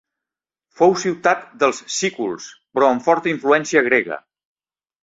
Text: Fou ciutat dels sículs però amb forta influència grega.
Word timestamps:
Fou 0.79 0.95
ciutat 1.03 1.45
dels 1.65 1.83
sículs 1.99 2.49
però 2.79 2.91
amb 2.95 3.07
forta 3.11 3.35
influència 3.37 3.89
grega. 3.91 4.21